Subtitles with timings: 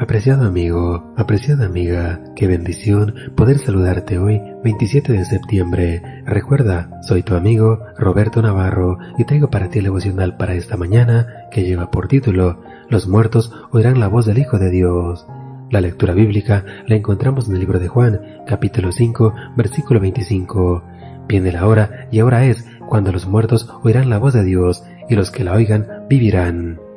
[0.00, 6.00] Apreciado amigo, apreciada amiga, qué bendición poder saludarte hoy 27 de septiembre.
[6.24, 11.46] Recuerda, soy tu amigo Roberto Navarro y traigo para ti el devocional para esta mañana
[11.50, 15.26] que lleva por título Los muertos oirán la voz del Hijo de Dios.
[15.68, 20.82] La lectura bíblica la encontramos en el libro de Juan, capítulo 5, versículo 25.
[21.28, 25.14] Viene la hora y ahora es cuando los muertos oirán la voz de Dios y
[25.14, 26.89] los que la oigan vivirán.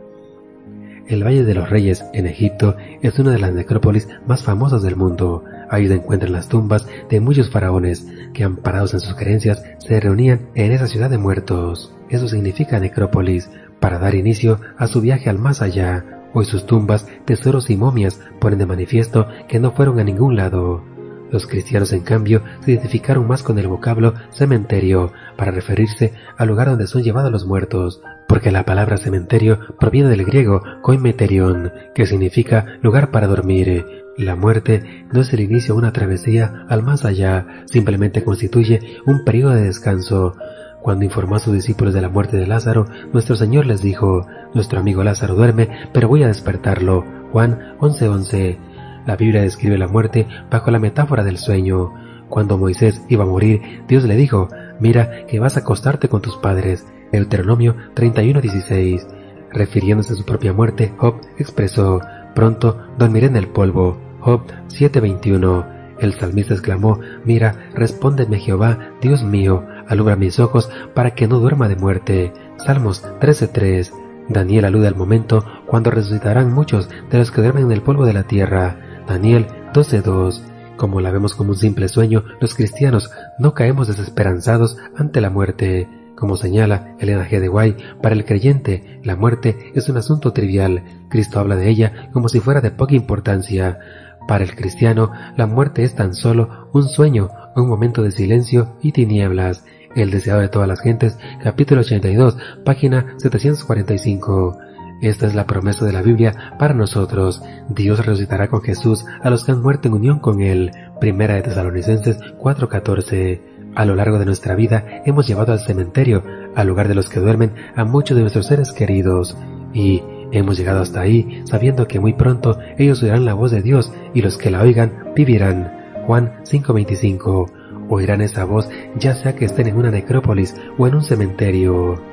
[1.07, 4.95] El Valle de los Reyes en Egipto es una de las necrópolis más famosas del
[4.95, 5.43] mundo.
[5.69, 10.47] Ahí se encuentran las tumbas de muchos faraones que, amparados en sus creencias, se reunían
[10.55, 11.93] en esa ciudad de muertos.
[12.09, 13.49] Eso significa necrópolis,
[13.81, 16.05] para dar inicio a su viaje al más allá.
[16.33, 20.92] Hoy sus tumbas, tesoros y momias ponen de manifiesto que no fueron a ningún lado.
[21.33, 26.69] Los cristianos, en cambio, se identificaron más con el vocablo cementerio para referirse al lugar
[26.69, 32.77] donde son llevados los muertos, porque la palabra cementerio proviene del griego koimeterion, que significa
[32.83, 33.83] lugar para dormir.
[34.15, 39.25] La muerte no es el inicio de una travesía al más allá, simplemente constituye un
[39.25, 40.35] periodo de descanso.
[40.83, 44.79] Cuando informó a sus discípulos de la muerte de Lázaro, nuestro Señor les dijo, Nuestro
[44.79, 47.03] amigo Lázaro duerme, pero voy a despertarlo.
[47.31, 48.72] Juan 11:11.
[49.05, 51.93] La Biblia describe la muerte bajo la metáfora del sueño.
[52.29, 54.47] Cuando Moisés iba a morir, Dios le dijo,
[54.79, 56.85] Mira que vas a acostarte con tus padres.
[57.11, 59.05] Deuteronomio 31:16.
[59.51, 62.01] Refiriéndose a su propia muerte, Job expresó,
[62.33, 63.97] Pronto dormiré en el polvo.
[64.19, 65.67] Job 7:21.
[65.99, 71.67] El salmista exclamó, Mira, respóndeme Jehová, Dios mío, alumbra mis ojos para que no duerma
[71.67, 72.33] de muerte.
[72.65, 73.93] Salmos 13:3.
[74.29, 78.13] Daniel alude al momento cuando resucitarán muchos de los que duermen en el polvo de
[78.13, 78.92] la tierra.
[79.07, 80.41] Daniel 12:2.
[80.77, 85.87] Como la vemos como un simple sueño, los cristianos no caemos desesperanzados ante la muerte.
[86.15, 87.39] Como señala Elena G.
[87.39, 90.83] de Guay, para el creyente, la muerte es un asunto trivial.
[91.09, 93.79] Cristo habla de ella como si fuera de poca importancia.
[94.27, 98.93] Para el cristiano, la muerte es tan solo un sueño, un momento de silencio y
[98.93, 99.65] tinieblas.
[99.95, 104.57] El deseado de todas las gentes, capítulo 82, página 745.
[105.01, 107.41] Esta es la promesa de la Biblia para nosotros.
[107.69, 110.71] Dios resucitará con Jesús a los que han muerto en unión con Él.
[110.99, 113.41] Primera de Tesalonicenses 4:14.
[113.75, 116.23] A lo largo de nuestra vida hemos llevado al cementerio,
[116.55, 119.35] al lugar de los que duermen, a muchos de nuestros seres queridos.
[119.73, 123.91] Y hemos llegado hasta ahí sabiendo que muy pronto ellos oirán la voz de Dios
[124.13, 125.71] y los que la oigan vivirán.
[126.05, 127.51] Juan 5:25.
[127.89, 132.12] Oirán esa voz ya sea que estén en una necrópolis o en un cementerio.